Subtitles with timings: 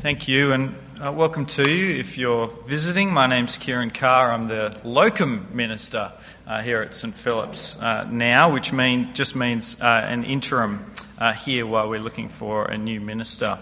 [0.00, 1.94] Thank you, and uh, welcome to you.
[1.94, 4.32] If you're visiting, my name's Kieran Carr.
[4.32, 6.10] I'm the locum minister
[6.46, 11.34] uh, here at St Philip's uh, now, which mean, just means uh, an interim uh,
[11.34, 13.58] here while we're looking for a new minister.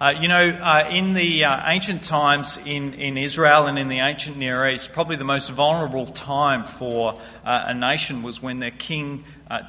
[0.00, 0.42] Uh, you know,
[0.90, 5.24] in the ancient times in, in Israel and in the ancient Near East, probably the
[5.24, 9.24] most vulnerable time for a nation was when their king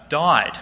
[0.10, 0.58] died,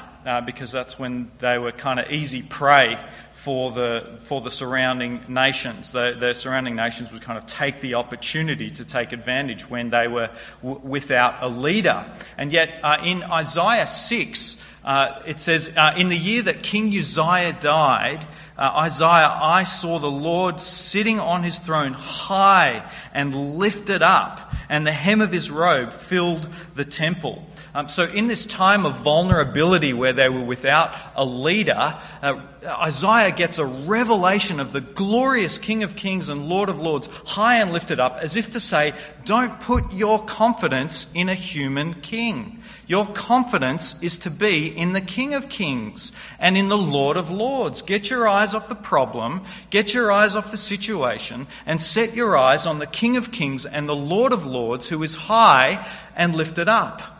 [0.45, 2.97] because that's when they were kind of easy prey
[3.43, 5.93] for the, for the surrounding nations.
[5.93, 10.09] The, the, surrounding nations would kind of take the opportunity to take advantage when they
[10.09, 10.29] were
[10.61, 12.05] w- without a leader.
[12.37, 16.87] And yet, uh, in Isaiah 6, uh, it says, uh, In the year that King
[16.97, 18.25] Uzziah died,
[18.57, 24.85] uh, Isaiah, I saw the Lord sitting on his throne high and lifted up, and
[24.85, 27.47] the hem of his robe filled the temple.
[27.75, 33.31] Um, so, in this time of vulnerability where they were without a leader, uh, Isaiah
[33.31, 37.71] gets a revelation of the glorious King of Kings and Lord of Lords, high and
[37.71, 42.63] lifted up, as if to say, Don't put your confidence in a human king.
[42.87, 47.29] Your confidence is to be in the King of Kings and in the Lord of
[47.29, 47.83] Lords.
[47.83, 52.35] Get your eyes off the problem, get your eyes off the situation, and set your
[52.35, 56.33] eyes on the King of Kings and the Lord of Lords who is high and
[56.33, 57.18] lifted up.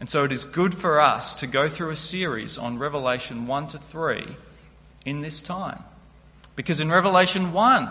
[0.00, 3.68] And so it is good for us to go through a series on Revelation 1
[3.68, 4.34] to 3
[5.04, 5.84] in this time.
[6.56, 7.90] Because in Revelation 1,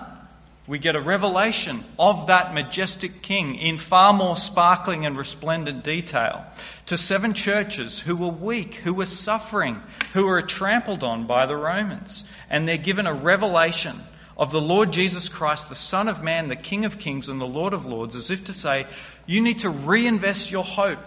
[0.65, 6.45] we get a revelation of that majestic king in far more sparkling and resplendent detail
[6.87, 9.81] to seven churches who were weak, who were suffering,
[10.13, 12.23] who were trampled on by the Romans.
[12.49, 14.02] And they're given a revelation
[14.37, 17.47] of the Lord Jesus Christ, the Son of Man, the King of Kings, and the
[17.47, 18.87] Lord of Lords, as if to say,
[19.25, 21.05] you need to reinvest your hope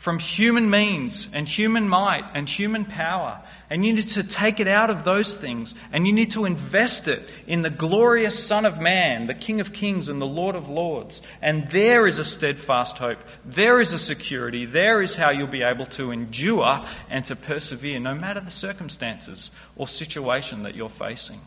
[0.00, 3.38] from human means and human might and human power.
[3.68, 7.06] And you need to take it out of those things and you need to invest
[7.06, 10.70] it in the glorious Son of Man, the King of Kings and the Lord of
[10.70, 11.20] Lords.
[11.42, 13.18] And there is a steadfast hope.
[13.44, 14.64] There is a security.
[14.64, 19.50] There is how you'll be able to endure and to persevere no matter the circumstances
[19.76, 21.42] or situation that you're facing.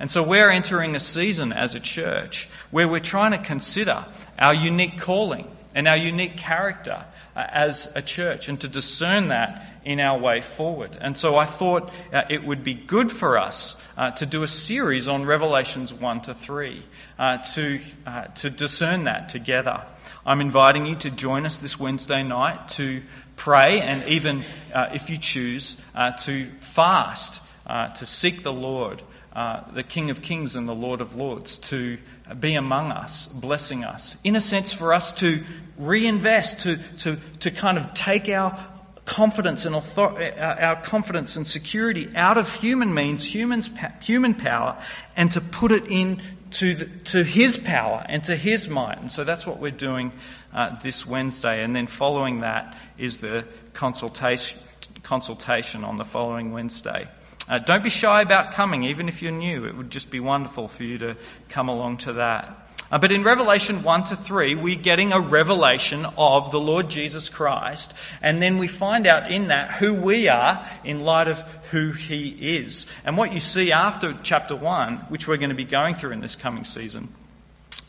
[0.00, 4.04] And so we're entering a season as a church where we're trying to consider
[4.40, 7.04] our unique calling and our unique character
[7.34, 10.96] as a church and to discern that in our way forward.
[11.00, 14.48] And so I thought uh, it would be good for us uh, to do a
[14.48, 16.82] series on Revelations 1 to 3
[17.18, 19.82] uh, to, uh, to discern that together.
[20.24, 23.02] I'm inviting you to join us this Wednesday night to
[23.36, 25.76] pray and even, uh, if you choose,
[26.20, 29.02] to fast, to seek the Lord,
[29.34, 31.98] the King of Kings and the Lord of Lords, to
[32.38, 34.16] be among us, blessing us.
[34.24, 35.42] In a sense, for us to
[35.78, 38.58] reinvest, to, to, to kind of take our
[39.04, 43.68] confidence and author- our confidence and security out of human means, humans,
[44.00, 44.80] human power,
[45.16, 46.22] and to put it in
[46.52, 48.98] to, the, to His power and to His might.
[48.98, 50.12] And so that's what we're doing
[50.52, 51.64] uh, this Wednesday.
[51.64, 54.60] And then following that is the consultation,
[55.02, 57.08] consultation on the following Wednesday.
[57.52, 59.66] Uh, don't be shy about coming, even if you're new.
[59.66, 61.18] It would just be wonderful for you to
[61.50, 62.70] come along to that.
[62.90, 67.28] Uh, but in Revelation 1 to 3, we're getting a revelation of the Lord Jesus
[67.28, 67.92] Christ,
[68.22, 71.42] and then we find out in that who we are in light of
[71.72, 72.86] who He is.
[73.04, 76.20] And what you see after chapter 1, which we're going to be going through in
[76.20, 77.12] this coming season,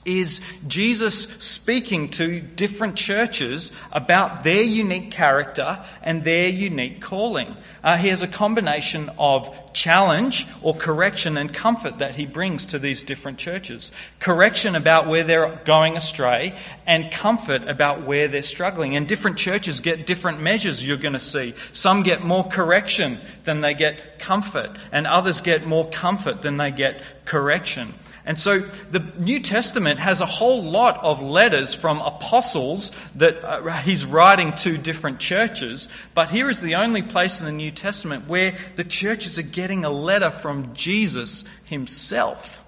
[0.06, 7.56] is Jesus speaking to different churches about their unique character and their unique calling.
[7.84, 12.80] Uh, he has a combination of challenge or correction and comfort that he brings to
[12.80, 13.91] these different churches.
[14.19, 18.96] Correction about where they're going astray and comfort about where they're struggling.
[18.96, 21.53] And different churches get different measures you're going to see.
[21.74, 26.72] Some get more correction than they get comfort, and others get more comfort than they
[26.72, 27.94] get correction.
[28.25, 33.61] And so the New Testament has a whole lot of letters from apostles that uh,
[33.81, 38.28] he's writing to different churches, but here is the only place in the New Testament
[38.28, 42.64] where the churches are getting a letter from Jesus himself.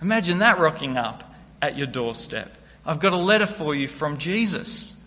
[0.00, 2.50] Imagine that rocking up at your doorstep.
[2.86, 4.98] I've got a letter for you from Jesus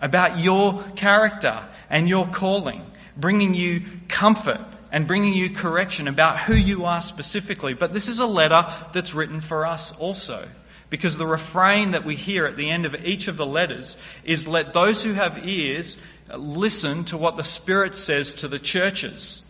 [0.00, 2.82] about your character and your calling,
[3.16, 4.60] bringing you comfort
[4.96, 7.74] and bringing you correction about who you are specifically.
[7.74, 8.64] But this is a letter
[8.94, 10.48] that's written for us also.
[10.88, 14.46] Because the refrain that we hear at the end of each of the letters is
[14.46, 15.98] let those who have ears
[16.34, 19.44] listen to what the Spirit says to the churches.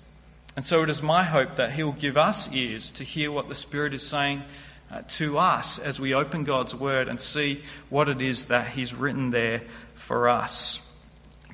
[0.56, 3.48] And so it is my hope that He will give us ears to hear what
[3.48, 4.42] the Spirit is saying
[4.90, 8.92] uh, to us as we open God's Word and see what it is that He's
[8.92, 9.62] written there
[9.94, 10.82] for us.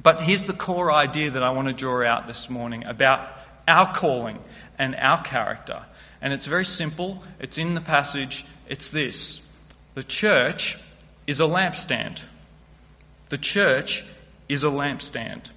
[0.03, 3.93] But here's the core idea that I want to draw out this morning about our
[3.94, 4.38] calling
[4.79, 5.82] and our character.
[6.20, 8.47] And it's very simple, it's in the passage.
[8.69, 9.47] It's this
[9.94, 10.79] The church
[11.26, 12.20] is a lampstand.
[13.29, 14.05] The church
[14.49, 15.50] is a lampstand.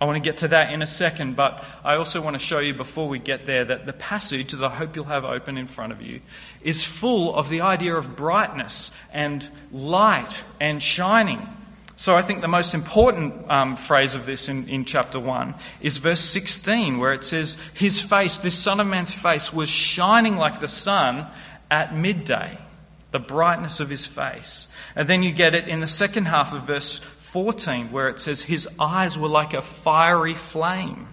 [0.00, 2.58] I want to get to that in a second, but I also want to show
[2.58, 5.68] you before we get there that the passage that I hope you'll have open in
[5.68, 6.20] front of you
[6.60, 11.46] is full of the idea of brightness and light and shining.
[12.02, 15.98] So I think the most important um, phrase of this in, in chapter 1 is
[15.98, 20.58] verse 16, where it says, His face, this Son of Man's face, was shining like
[20.58, 21.28] the sun
[21.70, 22.58] at midday,
[23.12, 24.66] the brightness of his face.
[24.96, 28.42] And then you get it in the second half of verse 14, where it says,
[28.42, 31.06] His eyes were like a fiery flame.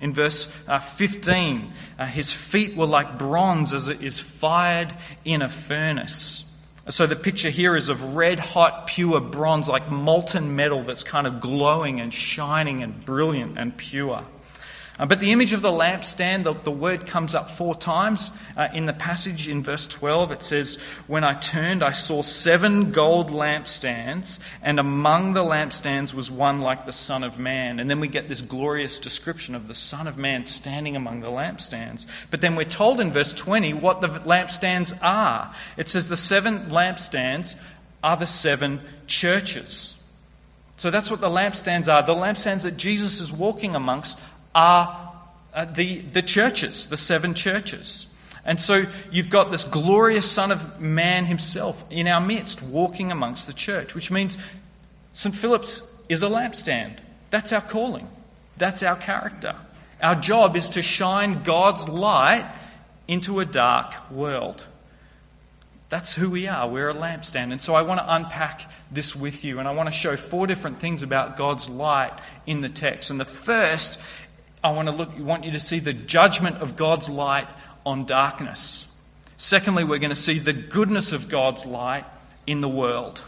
[0.00, 4.94] In verse uh, 15, uh, his feet were like bronze as it is fired
[5.24, 6.47] in a furnace.
[6.90, 11.26] So the picture here is of red hot, pure bronze, like molten metal that's kind
[11.26, 14.24] of glowing and shining and brilliant and pure.
[14.98, 18.68] Uh, but the image of the lampstand, the, the word comes up four times uh,
[18.74, 20.32] in the passage in verse 12.
[20.32, 26.30] It says, When I turned, I saw seven gold lampstands, and among the lampstands was
[26.30, 27.78] one like the Son of Man.
[27.78, 31.30] And then we get this glorious description of the Son of Man standing among the
[31.30, 32.06] lampstands.
[32.30, 35.54] But then we're told in verse 20 what the lampstands are.
[35.76, 37.54] It says, The seven lampstands
[38.02, 39.94] are the seven churches.
[40.76, 42.04] So that's what the lampstands are.
[42.04, 44.18] The lampstands that Jesus is walking amongst
[44.54, 45.12] are
[45.54, 48.12] uh, the, the churches, the seven churches.
[48.44, 53.46] And so you've got this glorious Son of Man himself in our midst, walking amongst
[53.46, 54.38] the church, which means
[55.12, 55.34] St.
[55.34, 56.96] Philip's is a lampstand.
[57.30, 58.08] That's our calling,
[58.56, 59.54] that's our character.
[60.00, 62.50] Our job is to shine God's light
[63.08, 64.64] into a dark world.
[65.88, 66.68] That's who we are.
[66.68, 67.50] We're a lampstand.
[67.50, 70.46] And so I want to unpack this with you, and I want to show four
[70.46, 72.12] different things about God's light
[72.46, 73.10] in the text.
[73.10, 74.00] And the first
[74.68, 77.48] I want to look, want you to see the judgment of God's light
[77.86, 78.86] on darkness.
[79.38, 82.04] Secondly, we're going to see the goodness of God's light
[82.46, 83.24] in the world.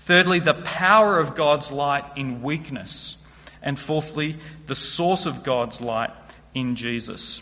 [0.00, 3.24] Thirdly, the power of God's light in weakness.
[3.62, 4.36] And fourthly,
[4.66, 6.10] the source of God's light
[6.54, 7.40] in Jesus.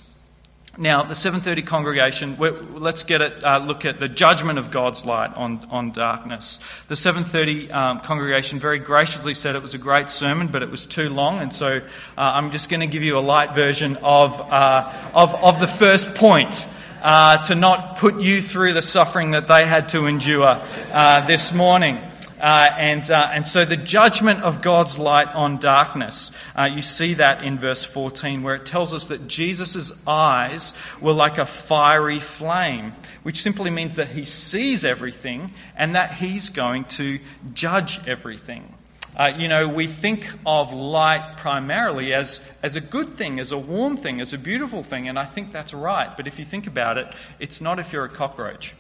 [0.77, 2.37] Now, the 7:30 congregation.
[2.39, 3.45] Let's get it.
[3.45, 6.61] Uh, look at the judgment of God's light on, on darkness.
[6.89, 10.87] The 7:30 um, congregation very graciously said it was a great sermon, but it was
[10.87, 11.81] too long, and so uh,
[12.17, 16.15] I'm just going to give you a light version of uh, of, of the first
[16.15, 16.67] point.
[17.01, 20.61] Uh, to not put you through the suffering that they had to endure
[20.91, 22.08] uh, this morning.
[22.41, 27.15] Uh, and, uh, and so the judgment of God's light on darkness, uh, you see
[27.15, 32.21] that in verse 14, where it tells us that Jesus' eyes were like a fiery
[32.21, 32.93] flame,
[33.23, 37.19] which simply means that he sees everything and that he's going to
[37.53, 38.75] judge everything.
[39.17, 43.59] Uh, you know, we think of light primarily as, as a good thing, as a
[43.59, 46.17] warm thing, as a beautiful thing, and I think that's right.
[46.17, 47.09] But if you think about it,
[47.41, 48.77] it's not if you're a cockroach.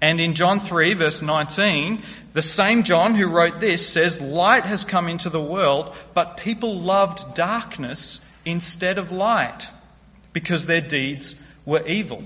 [0.00, 2.02] And in John 3, verse 19,
[2.32, 6.78] the same John who wrote this says, Light has come into the world, but people
[6.78, 9.66] loved darkness instead of light
[10.32, 11.34] because their deeds
[11.64, 12.22] were evil.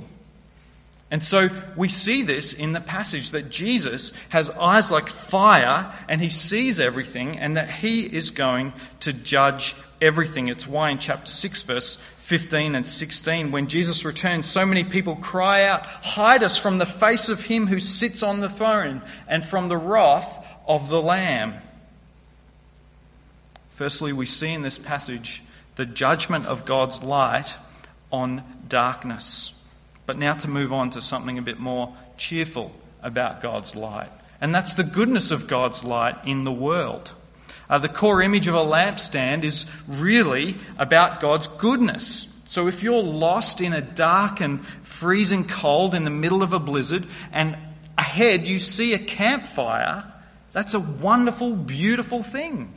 [1.10, 6.22] And so we see this in the passage that Jesus has eyes like fire and
[6.22, 10.48] he sees everything and that he is going to judge everything.
[10.48, 15.16] It's why in chapter 6, verse 15 and 16, when Jesus returns, so many people
[15.16, 19.44] cry out, Hide us from the face of him who sits on the throne and
[19.44, 21.54] from the wrath of the Lamb.
[23.70, 25.42] Firstly, we see in this passage
[25.76, 27.54] the judgment of God's light
[28.10, 29.58] on darkness.
[30.04, 32.72] But now to move on to something a bit more cheerful
[33.02, 34.10] about God's light.
[34.40, 37.14] And that's the goodness of God's light in the world.
[37.72, 42.30] Uh, the core image of a lampstand is really about God's goodness.
[42.44, 46.58] So if you're lost in a dark and freezing cold in the middle of a
[46.58, 47.56] blizzard and
[47.96, 50.04] ahead you see a campfire,
[50.52, 52.74] that's a wonderful, beautiful thing.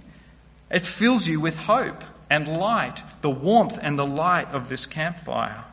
[0.71, 5.65] It fills you with hope and light, the warmth and the light of this campfire.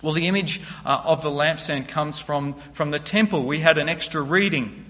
[0.00, 3.46] Well, the image uh, of the lampstand comes from, from the temple.
[3.46, 4.87] We had an extra reading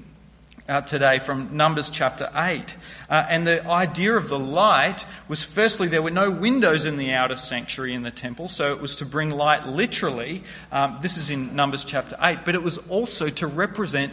[0.69, 2.75] uh, today from Numbers chapter 8.
[3.09, 7.13] Uh, and the idea of the light was firstly, there were no windows in the
[7.13, 10.45] outer sanctuary in the temple, so it was to bring light literally.
[10.71, 14.13] Um, this is in Numbers chapter 8, but it was also to represent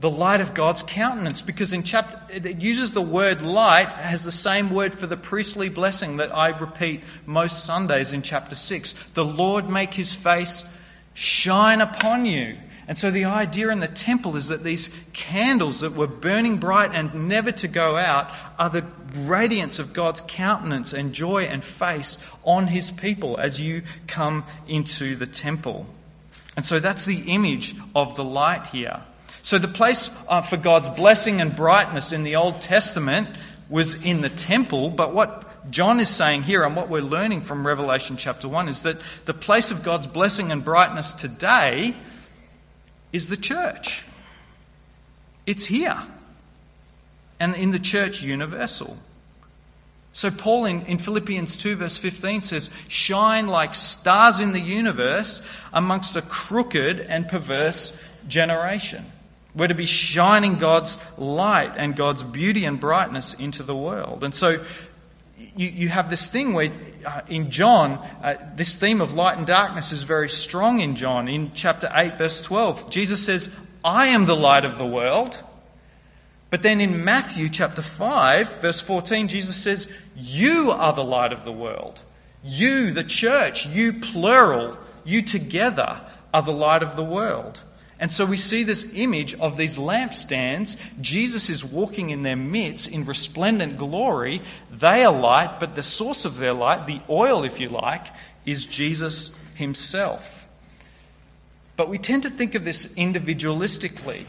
[0.00, 4.32] the light of God's countenance because in chapter it uses the word light has the
[4.32, 9.24] same word for the priestly blessing that I repeat most Sundays in chapter 6 the
[9.24, 10.68] Lord make his face
[11.14, 15.94] shine upon you And so the idea in the temple is that these candles that
[15.94, 21.12] were burning bright and never to go out are the radiance of God's countenance and
[21.14, 25.86] joy and face on his people as you come into the temple.
[26.56, 29.00] And so that's the image of the light here.
[29.42, 33.28] So the place uh, for God's blessing and brightness in the Old Testament
[33.68, 37.66] was in the temple, but what John is saying here and what we're learning from
[37.66, 41.96] Revelation chapter 1 is that the place of God's blessing and brightness today
[43.14, 44.02] is the church.
[45.46, 46.02] It's here.
[47.38, 48.98] And in the church universal.
[50.12, 55.42] So, Paul in, in, Philippians 2, verse 15 says, Shine like stars in the universe
[55.72, 59.04] amongst a crooked and perverse generation.
[59.54, 64.24] We're to be shining God's light and God's beauty and brightness into the world.
[64.24, 64.64] And so,
[65.56, 66.72] you, you have this thing where
[67.04, 67.92] uh, in John,
[68.22, 71.28] uh, this theme of light and darkness is very strong in John.
[71.28, 73.48] In chapter 8, verse 12, Jesus says,
[73.84, 75.40] I am the light of the world.
[76.50, 81.44] But then in Matthew chapter 5, verse 14, Jesus says, You are the light of
[81.44, 82.00] the world.
[82.44, 86.00] You, the church, you plural, you together
[86.32, 87.60] are the light of the world.
[88.00, 90.76] And so we see this image of these lampstands.
[91.00, 94.42] Jesus is walking in their midst in resplendent glory.
[94.70, 98.06] They are light, but the source of their light, the oil, if you like,
[98.44, 100.46] is Jesus himself.
[101.76, 104.24] But we tend to think of this individualistically,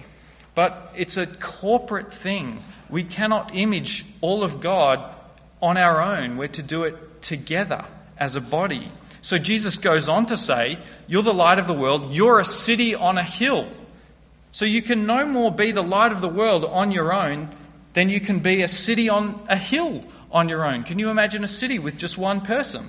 [0.54, 2.64] but it's a corporate thing.
[2.90, 5.14] We cannot image all of God
[5.62, 6.38] on our own.
[6.38, 7.86] We're to do it together
[8.18, 8.92] as a body.
[9.26, 10.78] So Jesus goes on to say,
[11.08, 13.68] You're the light of the world, you're a city on a hill.
[14.52, 17.50] So you can no more be the light of the world on your own
[17.94, 20.84] than you can be a city on a hill on your own.
[20.84, 22.86] Can you imagine a city with just one person?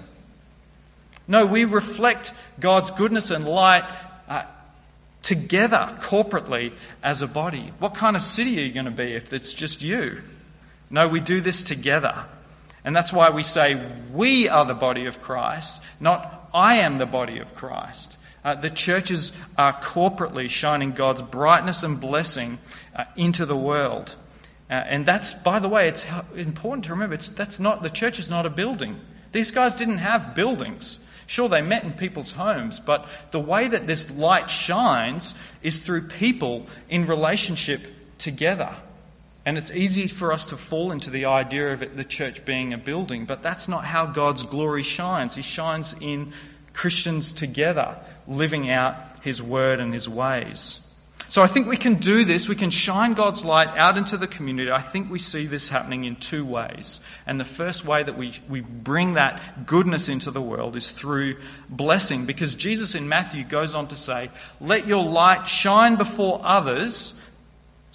[1.27, 3.85] No, we reflect God's goodness and light
[4.29, 4.43] uh,
[5.23, 7.73] together, corporately, as a body.
[7.79, 10.23] What kind of city are you going to be if it's just you?
[10.91, 12.27] No, we do this together.
[12.87, 17.05] And that's why we say we are the body of Christ, not I am the
[17.05, 18.17] body of Christ.
[18.45, 22.59] Uh, the churches are corporately shining God's brightness and blessing
[22.95, 24.15] uh, into the world.
[24.71, 28.21] Uh, and that's, by the way, it's important to remember it's, that's not, the church
[28.21, 29.01] is not a building.
[29.33, 31.05] These guys didn't have buildings.
[31.27, 36.03] Sure, they met in people's homes, but the way that this light shines is through
[36.03, 37.81] people in relationship
[38.19, 38.77] together.
[39.47, 42.73] And it's easy for us to fall into the idea of it, the church being
[42.73, 45.37] a building, but that's not how God's glory shines.
[45.37, 46.33] He shines in
[46.73, 50.81] Christians together, living out His word and His ways.
[51.29, 52.49] So I think we can do this.
[52.49, 54.71] We can shine God's light out into the community.
[54.71, 57.01] I think we see this happening in two ways.
[57.27, 61.37] And the first way that we, we bring that goodness into the world is through
[61.69, 62.27] blessing.
[62.27, 67.21] Because Jesus in Matthew goes on to say, Let your light shine before others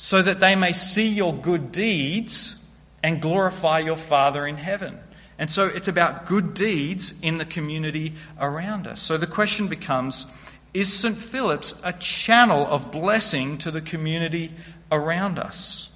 [0.02, 2.56] so that they may see your good deeds
[3.04, 4.98] and glorify your Father in heaven.
[5.38, 9.00] And so it's about good deeds in the community around us.
[9.00, 10.26] So the question becomes
[10.74, 11.16] is St.
[11.16, 14.52] Philip's a channel of blessing to the community
[14.92, 15.94] around us?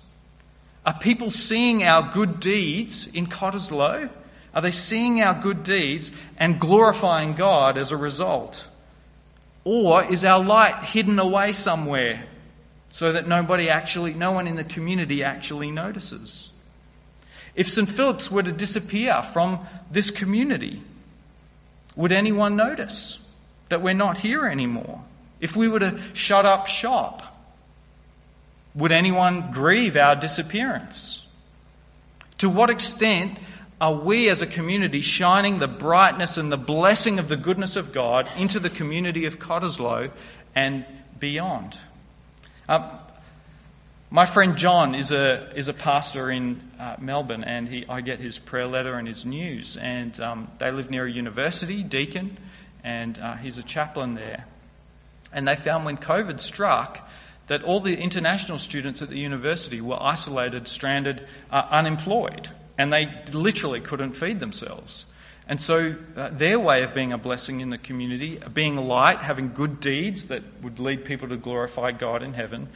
[0.85, 4.11] Are people seeing our good deeds in Cottesloe?
[4.53, 8.67] Are they seeing our good deeds and glorifying God as a result?
[9.63, 12.23] Or is our light hidden away somewhere
[12.95, 16.49] so that nobody actually, no one in the community actually notices.
[17.53, 17.89] If St.
[17.89, 20.81] Philip's were to disappear from this community,
[21.97, 23.19] would anyone notice
[23.67, 25.01] that we're not here anymore?
[25.41, 27.21] If we were to shut up shop,
[28.73, 31.27] would anyone grieve our disappearance?
[32.37, 33.37] To what extent
[33.81, 37.91] are we as a community shining the brightness and the blessing of the goodness of
[37.91, 40.13] God into the community of Cottesloe
[40.55, 40.85] and
[41.19, 41.77] beyond?
[42.67, 42.89] Um,
[44.09, 48.19] my friend John is a, is a pastor in uh, Melbourne, and he, I get
[48.19, 49.77] his prayer letter and his news.
[49.77, 52.37] And um, they live near a university, Deakin,
[52.83, 54.45] and uh, he's a chaplain there.
[55.33, 57.07] And they found when COVID struck
[57.47, 63.13] that all the international students at the university were isolated, stranded, uh, unemployed, and they
[63.33, 65.05] literally couldn't feed themselves.
[65.47, 69.53] And so, uh, their way of being a blessing in the community, being light, having
[69.53, 72.67] good deeds that would lead people to glorify God in heaven,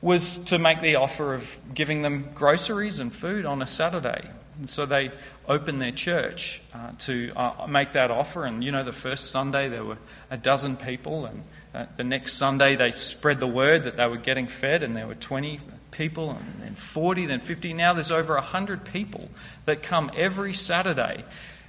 [0.00, 4.30] was to make the offer of giving them groceries and food on a Saturday.
[4.58, 5.10] And so they
[5.48, 8.44] opened their church uh, to uh, make that offer.
[8.44, 9.98] And, you know, the first Sunday there were
[10.30, 11.42] a dozen people, and
[11.74, 15.06] uh, the next Sunday they spread the word that they were getting fed, and there
[15.06, 17.72] were 20 people, and then 40, then 50.
[17.72, 19.28] Now there's over 100 people
[19.64, 21.24] that come every Saturday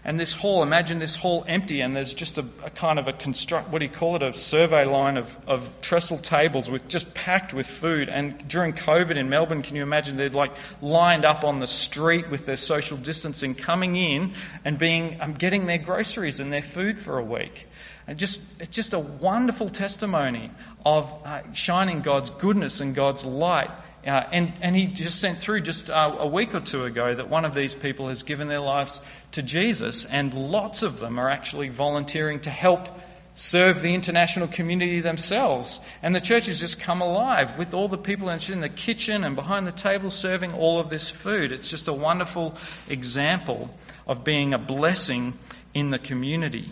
[0.08, 3.14] And this hall, imagine this hall empty, and there's just a, a kind of a
[3.14, 7.12] construct, what do you call it, a survey line of, of trestle tables with just
[7.16, 8.08] packed with food.
[8.08, 12.30] And during COVID in Melbourne, can you imagine they're like lined up on the street
[12.30, 14.34] with their social distancing, coming in
[14.64, 17.68] and being um, getting their groceries and their food for a week.
[18.06, 20.52] And just, it's just a wonderful testimony
[20.86, 23.72] of uh, shining God's goodness and God's light
[24.06, 27.30] uh, and, and he just sent through just uh, a week or two ago that
[27.30, 31.30] one of these people has given their lives to Jesus, and lots of them are
[31.30, 32.88] actually volunteering to help
[33.36, 35.80] serve the international community themselves.
[36.02, 39.36] And the church has just come alive with all the people in the kitchen and
[39.36, 41.52] behind the table serving all of this food.
[41.52, 42.56] It's just a wonderful
[42.88, 43.76] example
[44.08, 45.34] of being a blessing
[45.74, 46.72] in the community,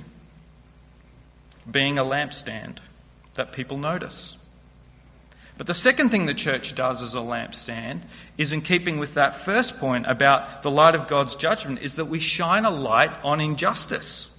[1.69, 2.77] being a lampstand
[3.35, 4.37] that people notice.
[5.57, 8.01] But the second thing the church does as a lampstand
[8.37, 12.05] is in keeping with that first point about the light of God's judgment, is that
[12.05, 14.29] we shine a light on injustice.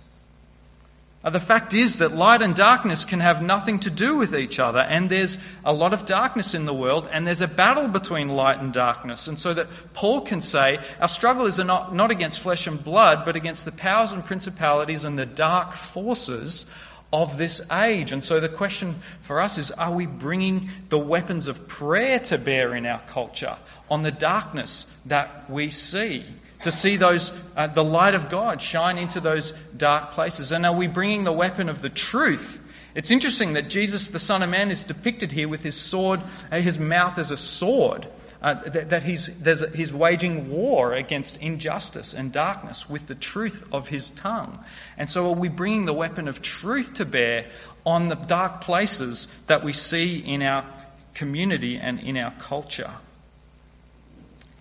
[1.23, 4.59] Now, the fact is that light and darkness can have nothing to do with each
[4.59, 8.29] other, and there's a lot of darkness in the world, and there's a battle between
[8.29, 9.27] light and darkness.
[9.27, 13.25] And so that Paul can say, Our struggle is not, not against flesh and blood,
[13.25, 16.67] but against the powers and principalities and the dark forces
[17.15, 18.11] of this age.
[18.11, 22.37] And so the question for us is are we bringing the weapons of prayer to
[22.37, 23.57] bear in our culture
[23.89, 26.25] on the darkness that we see?
[26.63, 30.51] To see those, uh, the light of God shine into those dark places.
[30.51, 32.61] And are we bringing the weapon of the truth?
[32.97, 36.61] It's interesting that Jesus, the Son of Man, is depicted here with his sword, uh,
[36.61, 38.09] his mouth as a sword
[38.45, 43.65] uh, that, that he's, a, he's waging war against injustice and darkness with the truth
[43.73, 44.63] of his tongue.
[44.99, 47.47] And so are we bringing the weapon of truth to bear
[47.87, 50.67] on the dark places that we see in our
[51.15, 52.91] community and in our culture?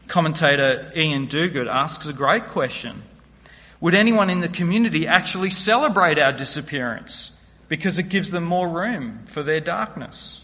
[0.08, 3.04] Commentator Iain Duguid asks a great question.
[3.82, 7.38] Would anyone in the community actually celebrate our disappearance
[7.68, 10.40] because it gives them more room for their darkness?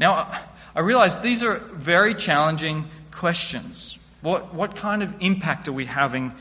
[0.00, 0.40] Now,
[0.74, 3.98] I realize these are very challenging questions.
[4.20, 6.32] What, what kind of impact are we having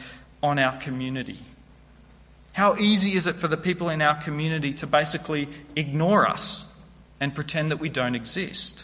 [0.42, 1.40] on our community?
[2.54, 6.72] How easy is it for the people in our community to basically ignore us
[7.20, 8.84] and pretend that we don't exist?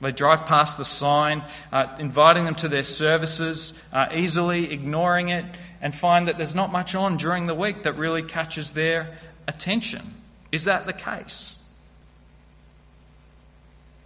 [0.00, 5.44] They drive past the sign, uh, inviting them to their services, uh, easily ignoring it,
[5.80, 9.16] and find that there's not much on during the week that really catches their
[9.46, 10.14] attention.
[10.50, 11.56] Is that the case?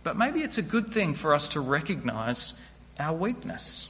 [0.06, 2.54] But maybe it's a good thing for us to recognize
[2.96, 3.88] our weakness.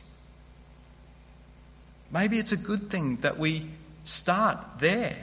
[2.11, 3.67] Maybe it's a good thing that we
[4.07, 5.15] start there.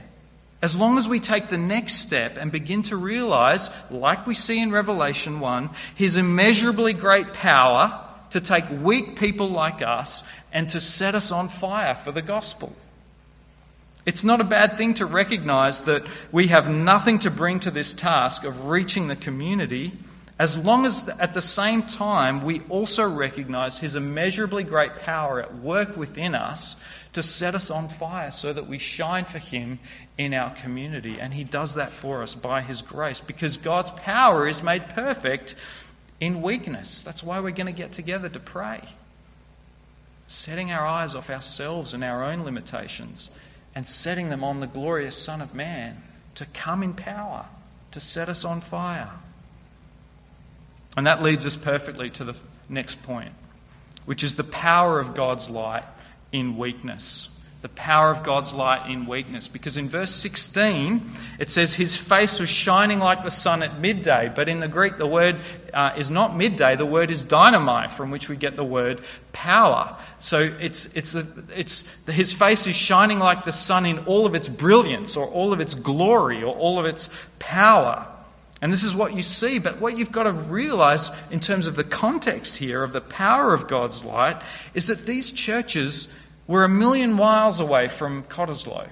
[0.62, 4.62] As long as we take the next step and begin to realize, like we see
[4.62, 10.80] in Revelation 1, his immeasurably great power to take weak people like us and to
[10.80, 12.72] set us on fire for the gospel.
[14.06, 17.96] It's not a bad thing to recognize that we have nothing to bring to this
[17.96, 19.94] task of reaching the community
[20.44, 25.56] as long as at the same time we also recognize his immeasurably great power at
[25.56, 26.76] work within us
[27.14, 29.80] to set us on fire so that we shine for him
[30.18, 31.18] in our community.
[31.18, 35.56] And he does that for us by his grace because God's power is made perfect
[36.20, 37.04] in weakness.
[37.04, 38.82] That's why we're going to get together to pray.
[40.28, 43.30] Setting our eyes off ourselves and our own limitations
[43.76, 46.04] and setting them on the glorious Son of Man
[46.36, 47.46] to come in power,
[47.92, 49.12] to set us on fire.
[50.96, 52.36] And that leads us perfectly to the
[52.70, 53.32] next point,
[54.06, 55.84] which is the power of God's light
[56.32, 57.30] in weakness.
[57.62, 59.48] The power of God's light in weakness.
[59.48, 64.30] Because in verse 16, it says, His face was shining like the sun at midday.
[64.36, 65.38] But in the Greek, the word
[65.74, 69.02] uh, is not midday, the word is dynamite, from which we get the word
[69.32, 69.96] power.
[70.20, 71.26] So it's, it's, a,
[71.56, 75.54] it's, his face is shining like the sun in all of its brilliance, or all
[75.54, 78.06] of its glory, or all of its power.
[78.64, 79.60] And this is what you see.
[79.60, 83.54] But what you've got to realize in terms of the context here of the power
[83.54, 84.42] of God's light
[84.74, 88.88] is that these churches were a million miles away from Cottesloe.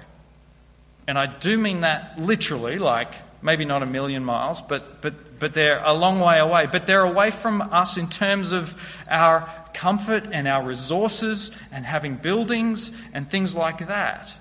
[1.08, 5.54] And I do mean that literally, like maybe not a million miles, but, but, but
[5.54, 6.68] they're a long way away.
[6.70, 8.78] But they're away from us in terms of
[9.10, 14.34] our comfort and our resources and having buildings and things like that.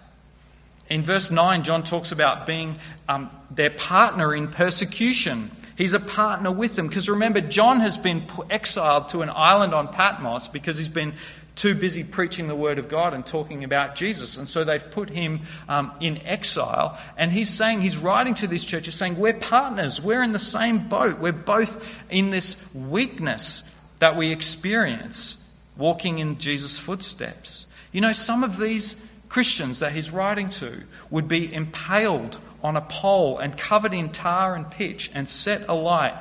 [0.90, 2.76] In verse 9, John talks about being
[3.08, 5.52] um, their partner in persecution.
[5.76, 6.88] He's a partner with them.
[6.88, 11.14] Because remember, John has been exiled to an island on Patmos because he's been
[11.54, 14.36] too busy preaching the word of God and talking about Jesus.
[14.36, 16.98] And so they've put him um, in exile.
[17.16, 20.02] And he's saying, he's writing to this church, he's saying, We're partners.
[20.02, 21.20] We're in the same boat.
[21.20, 23.66] We're both in this weakness
[24.00, 25.36] that we experience
[25.76, 27.66] walking in Jesus' footsteps.
[27.92, 28.94] You know, some of these
[29.30, 34.54] Christians that he's writing to would be impaled on a pole and covered in tar
[34.54, 36.14] and pitch and set alight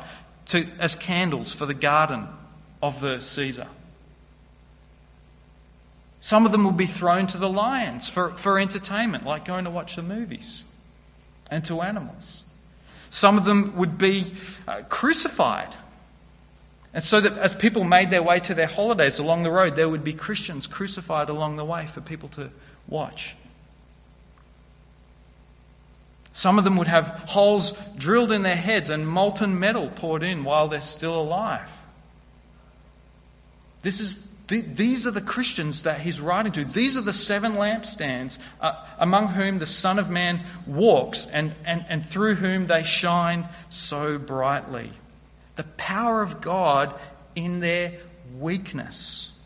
[0.45, 2.28] to, as candles for the garden
[2.82, 3.67] of the Caesar.
[6.22, 9.72] Some of them will be thrown to the lions for, for entertainment, like going to
[9.72, 10.63] watch the movies,
[11.50, 12.43] and to animals.
[13.10, 14.34] Some of them would be
[14.67, 15.74] uh, crucified.
[16.93, 19.89] And so that as people made their way to their holidays along the road, there
[19.89, 22.52] would be Christians crucified along the way for people to
[22.89, 23.36] watch.
[26.34, 30.43] Some of them would have holes drilled in their heads and molten metal poured in
[30.43, 31.69] while they're still alive.
[33.82, 36.65] This is, these are the Christians that he's writing to.
[36.65, 41.86] These are the seven lampstands uh, among whom the Son of Man walks and, and,
[41.89, 44.91] and through whom they shine so brightly.
[45.56, 46.97] The power of God
[47.36, 47.93] in their
[48.38, 49.38] weakness.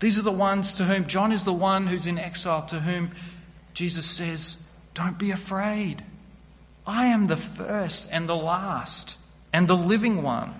[0.00, 3.12] These are the ones to whom John is the one who's in exile, to whom
[3.74, 6.04] Jesus says, Don't be afraid.
[6.86, 9.18] I am the first and the last
[9.52, 10.54] and the living one.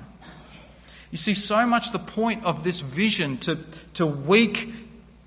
[1.10, 3.58] You see, so much the point of this vision to,
[3.94, 4.72] to weak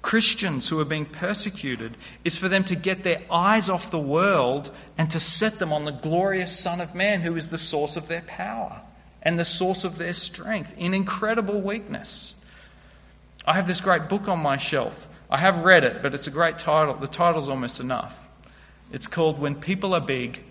[0.01, 4.71] Christians who are being persecuted is for them to get their eyes off the world
[4.97, 8.07] and to set them on the glorious Son of Man who is the source of
[8.07, 8.81] their power
[9.21, 12.35] and the source of their strength in incredible weakness.
[13.49, 15.07] I have this great book on my shelf.
[15.27, 16.93] I have read it, but it's a great title.
[16.93, 18.15] The title's almost enough.
[18.91, 20.43] It's called When People Are Big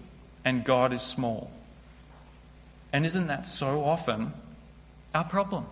[0.44, 1.48] and God is Small.
[2.92, 4.32] And isn't that so often
[5.14, 5.66] our problem?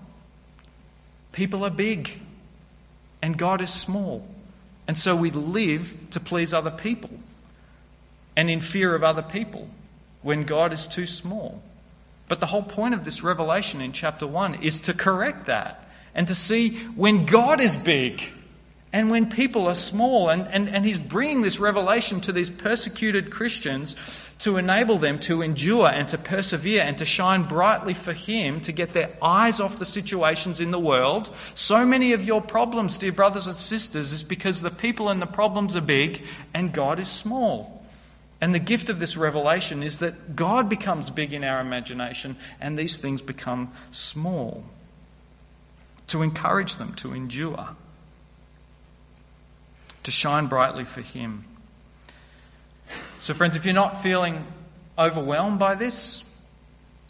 [1.32, 2.16] People are big
[3.20, 4.24] and God is small.
[4.86, 7.10] And so we live to please other people
[8.36, 9.68] and in fear of other people
[10.22, 11.60] when God is too small.
[12.28, 15.85] But the whole point of this revelation in chapter 1 is to correct that
[16.16, 18.22] and to see when God is big
[18.92, 20.30] and when people are small.
[20.30, 23.94] And, and, and he's bringing this revelation to these persecuted Christians
[24.38, 28.72] to enable them to endure and to persevere and to shine brightly for him, to
[28.72, 31.34] get their eyes off the situations in the world.
[31.54, 35.26] So many of your problems, dear brothers and sisters, is because the people and the
[35.26, 36.22] problems are big
[36.54, 37.84] and God is small.
[38.40, 42.78] And the gift of this revelation is that God becomes big in our imagination and
[42.78, 44.64] these things become small
[46.08, 47.70] to encourage them to endure,
[50.02, 51.44] to shine brightly for Him.
[53.20, 54.46] So, friends, if you're not feeling
[54.98, 56.28] overwhelmed by this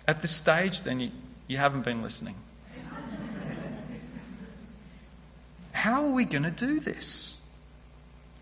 [0.08, 1.10] at this stage, then you,
[1.46, 2.34] you haven't been listening.
[5.72, 7.36] How are we going to do this?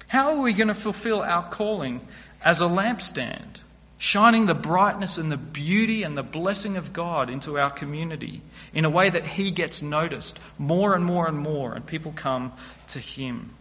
[0.07, 2.07] How are we going to fulfill our calling
[2.45, 3.59] as a lampstand?
[4.05, 8.43] Shining the brightness and the beauty and the blessing of God into our community
[8.75, 12.53] in a way that He gets noticed more and more and more, and people come
[12.89, 13.55] to Him.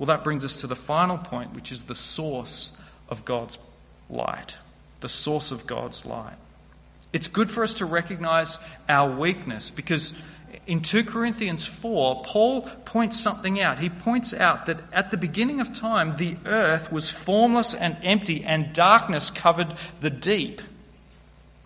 [0.00, 2.76] Well, that brings us to the final point, which is the source
[3.08, 3.56] of God's
[4.10, 4.56] light.
[4.98, 6.34] The source of God's light.
[7.12, 10.12] It's good for us to recognize our weakness because
[10.66, 13.78] in 2 Corinthians 4, Paul points something out.
[13.78, 18.44] He points out that at the beginning of time, the earth was formless and empty,
[18.44, 20.60] and darkness covered the deep.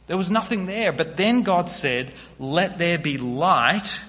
[0.06, 0.92] There was nothing there.
[0.92, 4.00] But then God said, Let there be light,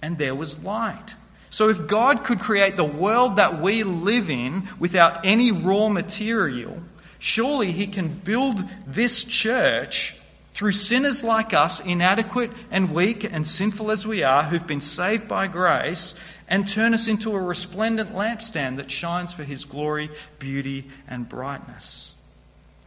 [0.00, 1.14] and there was light.
[1.50, 6.82] So if God could create the world that we live in without any raw material,
[7.18, 10.16] surely He can build this church
[10.52, 15.26] through sinners like us, inadequate and weak and sinful as we are, who've been saved
[15.26, 16.14] by grace,
[16.46, 22.12] and turn us into a resplendent lampstand that shines for his glory, beauty, and brightness.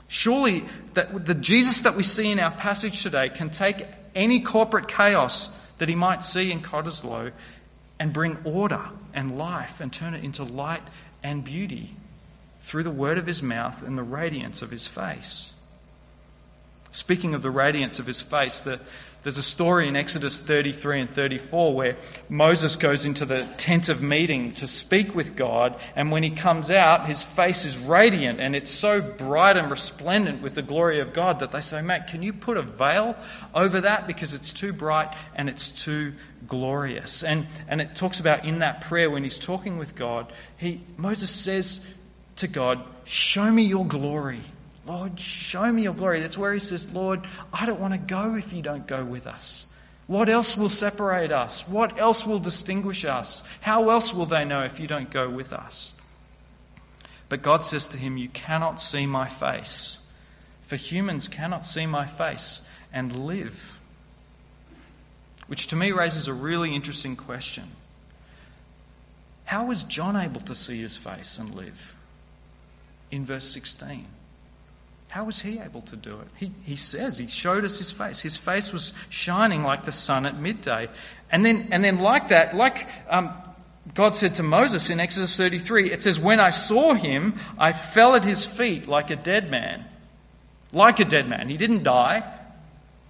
[0.08, 4.88] Surely that the Jesus that we see in our passage today can take any corporate
[4.88, 5.47] chaos
[5.80, 7.32] that he might see in Cottesloe
[7.99, 8.82] and bring order
[9.13, 10.84] and life and turn it into light
[11.23, 11.95] and beauty
[12.62, 15.54] through the word of his mouth and the radiance of his face.
[16.96, 18.80] Speaking of the radiance of his face, the,
[19.24, 21.98] there's a story in Exodus 33 and 34 where
[22.30, 26.70] Moses goes into the tent of meeting to speak with God, and when he comes
[26.70, 31.12] out, his face is radiant and it's so bright and resplendent with the glory of
[31.12, 33.18] God that they say, Matt, can you put a veil
[33.54, 36.14] over that because it's too bright and it's too
[36.48, 37.26] glorious?
[37.26, 41.30] And, and it talks about in that prayer when he's talking with God, he, Moses
[41.30, 41.86] says
[42.38, 44.40] to God, Show me your glory.
[44.86, 46.19] Lord, show me your glory.
[46.19, 47.21] That's where he says, Lord,
[47.52, 49.65] I don't want to go if you don't go with us.
[50.08, 51.67] What else will separate us?
[51.67, 53.41] What else will distinguish us?
[53.62, 55.95] How else will they know if you don't go with us?
[57.30, 59.98] But God says to him, You cannot see my face,
[60.62, 62.62] for humans cannot see my face
[62.93, 63.71] and live.
[65.48, 67.65] which to me raises a really interesting question.
[69.45, 71.93] How was John able to see his face and live?
[73.12, 74.08] In verse 16.
[75.15, 76.28] How was he able to do it?
[76.36, 78.19] He, he says, he showed us his face.
[78.19, 80.89] His face was shining like the sun at midday.
[81.32, 83.34] And then, and then like that, like um,
[83.93, 88.15] God said to Moses in Exodus 33, it says, When I saw him, I fell
[88.15, 89.86] at his feet like a dead man.
[90.73, 91.47] Like a dead man.
[91.47, 92.21] He didn't die,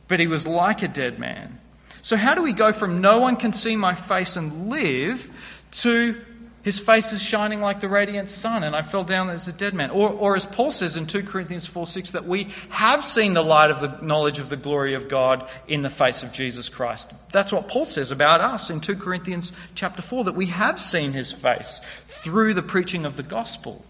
[0.07, 1.59] but he was like a dead man.
[2.03, 5.31] So, how do we go from no one can see my face and live
[5.71, 6.21] to
[6.65, 9.75] his face is shining like the radiant sun and I fell down as a dead
[9.75, 9.91] man?
[9.91, 13.43] Or, or as Paul says in 2 Corinthians 4 6, that we have seen the
[13.43, 17.13] light of the knowledge of the glory of God in the face of Jesus Christ.
[17.31, 21.11] That's what Paul says about us in 2 Corinthians chapter 4, that we have seen
[21.11, 23.85] his face through the preaching of the gospel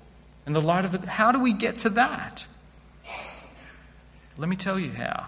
[0.46, 1.08] and the light of the.
[1.08, 2.46] How do we get to that?
[4.36, 5.28] Let me tell you how.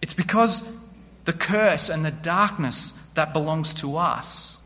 [0.00, 0.62] It's because
[1.24, 4.60] the curse and the darkness that belongs to us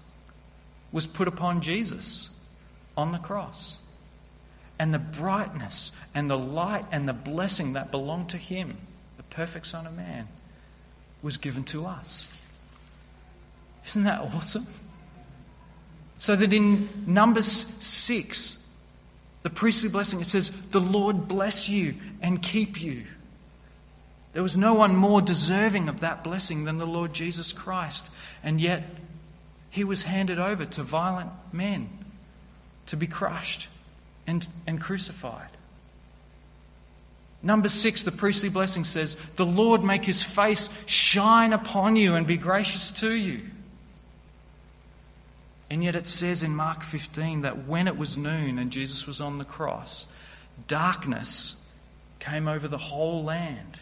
[0.93, 2.31] was put upon Jesus
[2.97, 3.77] on the cross.
[4.79, 8.77] And the brightness and the light and the blessing that belonged to him,
[9.17, 10.29] the perfect Son of Man,
[11.23, 12.29] was given to us.
[13.87, 14.67] Isn't that awesome?
[16.19, 18.59] So that in Numbers 6,
[19.43, 23.05] the priestly blessing, it says, The Lord bless you and keep you.
[24.33, 28.11] There was no one more deserving of that blessing than the Lord Jesus Christ.
[28.43, 28.85] And yet,
[29.71, 31.89] he was handed over to violent men
[32.87, 33.69] to be crushed
[34.27, 35.49] and, and crucified.
[37.43, 42.27] Number six, the priestly blessing says, The Lord make his face shine upon you and
[42.27, 43.43] be gracious to you.
[45.71, 49.21] And yet it says in Mark 15 that when it was noon and Jesus was
[49.21, 50.07] on the cross,
[50.67, 51.63] darkness
[52.19, 53.79] came over the whole land.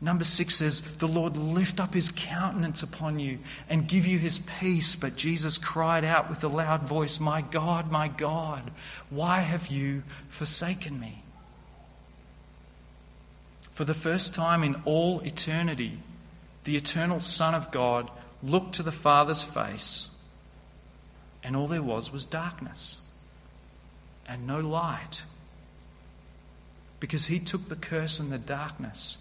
[0.00, 4.38] Number six says, The Lord lift up his countenance upon you and give you his
[4.38, 4.94] peace.
[4.94, 8.70] But Jesus cried out with a loud voice, My God, my God,
[9.10, 11.22] why have you forsaken me?
[13.72, 15.98] For the first time in all eternity,
[16.64, 18.10] the eternal Son of God
[18.42, 20.10] looked to the Father's face,
[21.42, 22.98] and all there was was darkness
[24.26, 25.22] and no light.
[27.00, 29.18] Because he took the curse and the darkness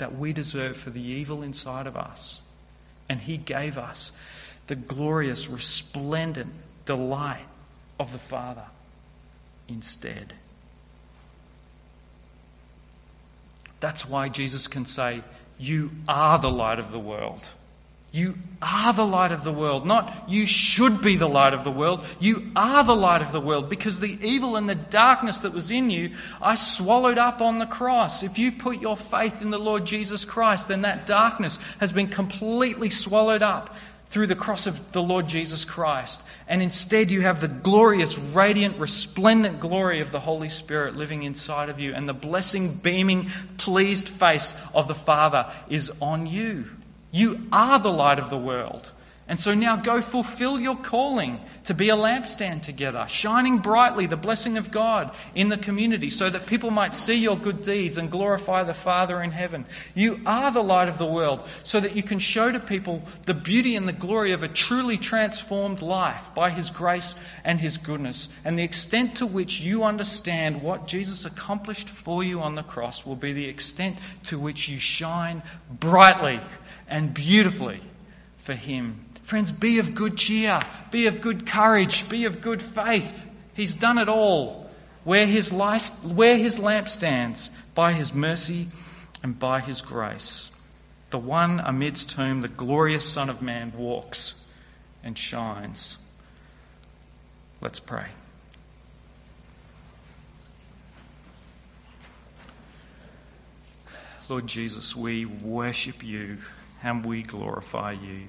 [0.00, 2.42] that we deserve for the evil inside of us.
[3.08, 4.12] And He gave us
[4.66, 6.52] the glorious, resplendent
[6.84, 7.46] delight
[7.98, 8.64] of the Father
[9.68, 10.34] instead.
[13.78, 15.22] That's why Jesus can say,
[15.58, 17.48] You are the light of the world.
[18.12, 19.86] You are the light of the world.
[19.86, 22.04] Not you should be the light of the world.
[22.18, 25.70] You are the light of the world because the evil and the darkness that was
[25.70, 28.24] in you, I swallowed up on the cross.
[28.24, 32.08] If you put your faith in the Lord Jesus Christ, then that darkness has been
[32.08, 33.76] completely swallowed up
[34.08, 36.20] through the cross of the Lord Jesus Christ.
[36.48, 41.68] And instead, you have the glorious, radiant, resplendent glory of the Holy Spirit living inside
[41.68, 46.64] of you, and the blessing, beaming, pleased face of the Father is on you.
[47.10, 48.92] You are the light of the world.
[49.30, 54.16] And so now go fulfill your calling to be a lampstand together, shining brightly the
[54.16, 58.10] blessing of God in the community so that people might see your good deeds and
[58.10, 59.66] glorify the Father in heaven.
[59.94, 63.32] You are the light of the world so that you can show to people the
[63.32, 68.30] beauty and the glory of a truly transformed life by His grace and His goodness.
[68.44, 73.06] And the extent to which you understand what Jesus accomplished for you on the cross
[73.06, 76.40] will be the extent to which you shine brightly
[76.90, 77.80] and beautifully
[78.38, 79.06] for Him.
[79.22, 83.24] Friends, be of good cheer, be of good courage, be of good faith.
[83.54, 84.68] He's done it all.
[85.04, 88.68] Where his, where his lamp stands, by his mercy
[89.22, 90.54] and by his grace.
[91.10, 94.42] The one amidst whom the glorious Son of Man walks
[95.02, 95.96] and shines.
[97.60, 98.06] Let's pray.
[104.28, 106.38] Lord Jesus, we worship you
[106.82, 108.28] and we glorify you.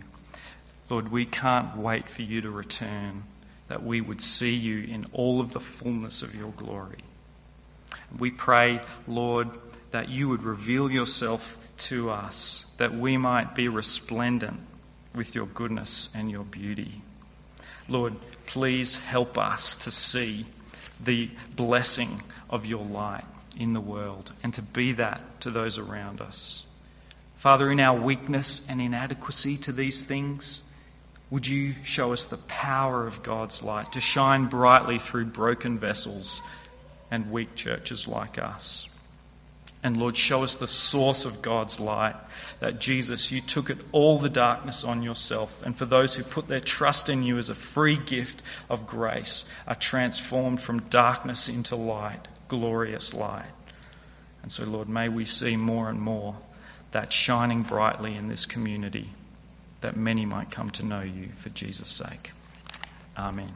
[0.89, 3.23] Lord, we can't wait for you to return,
[3.67, 6.97] that we would see you in all of the fullness of your glory.
[8.17, 9.49] We pray, Lord,
[9.91, 14.59] that you would reveal yourself to us, that we might be resplendent
[15.15, 17.01] with your goodness and your beauty.
[17.87, 20.45] Lord, please help us to see
[21.03, 23.25] the blessing of your light
[23.57, 26.65] in the world and to be that to those around us.
[27.41, 30.61] Father, in our weakness and inadequacy to these things,
[31.31, 36.43] would you show us the power of God's light to shine brightly through broken vessels
[37.09, 38.87] and weak churches like us?
[39.81, 42.13] And Lord, show us the source of God's light.
[42.59, 45.65] That Jesus, you took it all the darkness on yourself.
[45.65, 49.45] And for those who put their trust in you as a free gift of grace,
[49.65, 53.49] are transformed from darkness into light, glorious light.
[54.43, 56.35] And so, Lord, may we see more and more
[56.91, 59.09] that shining brightly in this community,
[59.81, 62.31] that many might come to know you for Jesus' sake.
[63.17, 63.51] Amen.